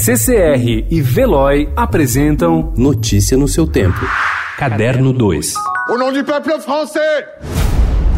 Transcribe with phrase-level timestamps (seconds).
[0.00, 3.98] CCR e Veloy apresentam Notícia no seu tempo.
[4.56, 5.54] Caderno 2.
[5.88, 7.26] Au nom du peuple français,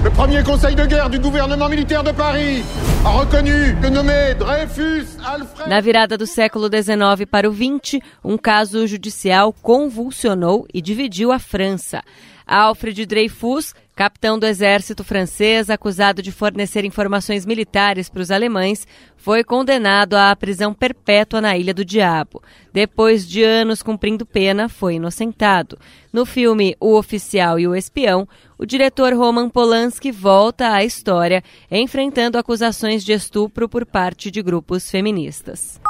[0.04, 2.62] le premier conseil de guerre du gouvernement militaire de Paris
[3.02, 5.70] a reconnu que nommé Dreyfus Alfred.
[5.70, 11.38] Na virada do século XIX para o XX, um caso judicial convulsionou e dividiu a
[11.38, 12.02] França.
[12.50, 19.44] Alfred Dreyfus, capitão do exército francês acusado de fornecer informações militares para os alemães, foi
[19.44, 22.42] condenado à prisão perpétua na Ilha do Diabo.
[22.72, 25.78] Depois de anos cumprindo pena, foi inocentado.
[26.12, 28.26] No filme O Oficial e o Espião,
[28.58, 34.90] o diretor Roman Polanski volta à história, enfrentando acusações de estupro por parte de grupos
[34.90, 35.80] feministas.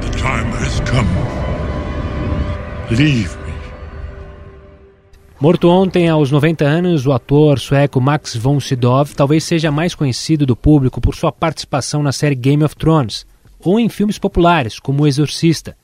[0.00, 1.08] The time has come.
[2.96, 3.41] Leave.
[5.42, 10.46] Morto ontem aos 90 anos, o ator sueco Max von Sydow talvez seja mais conhecido
[10.46, 13.26] do público por sua participação na série Game of Thrones,
[13.58, 15.76] ou em filmes populares como O Exorcista,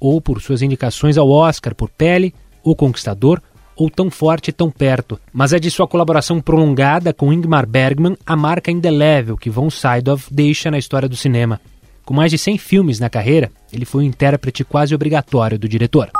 [0.00, 2.34] ou por suas indicações ao Oscar por Pele,
[2.64, 3.40] O Conquistador
[3.76, 5.20] ou Tão Forte e Tão Perto.
[5.32, 10.18] Mas é de sua colaboração prolongada com Ingmar Bergman a marca indelével que von Sydow
[10.28, 11.60] deixa na história do cinema.
[12.04, 16.10] Com mais de 100 filmes na carreira, ele foi o intérprete quase obrigatório do diretor.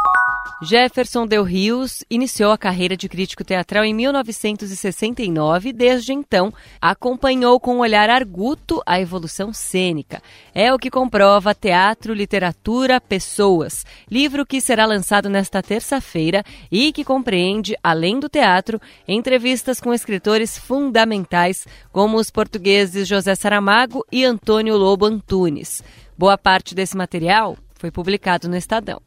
[0.64, 7.60] Jefferson Del Rios iniciou a carreira de crítico teatral em 1969 e, desde então, acompanhou
[7.60, 10.22] com um olhar arguto a evolução cênica.
[10.54, 16.42] É o que comprova Teatro, Literatura, Pessoas, livro que será lançado nesta terça-feira
[16.72, 24.02] e que compreende, além do teatro, entrevistas com escritores fundamentais como os portugueses José Saramago
[24.10, 25.82] e Antônio Lobo Antunes.
[26.16, 29.02] Boa parte desse material foi publicado no Estadão.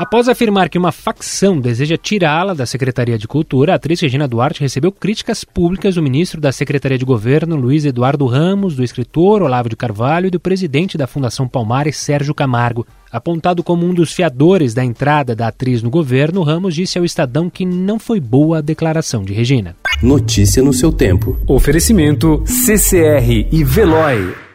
[0.00, 4.62] Após afirmar que uma facção deseja tirá-la da Secretaria de Cultura, a atriz Regina Duarte
[4.62, 9.68] recebeu críticas públicas do ministro da Secretaria de Governo, Luiz Eduardo Ramos, do escritor Olavo
[9.68, 12.86] de Carvalho e do presidente da Fundação Palmares, Sérgio Camargo.
[13.12, 17.50] Apontado como um dos fiadores da entrada da atriz no governo, Ramos disse ao Estadão
[17.50, 19.76] que não foi boa a declaração de Regina.
[20.02, 21.38] Notícia no seu tempo.
[21.46, 24.49] Oferecimento CCR e Veloy.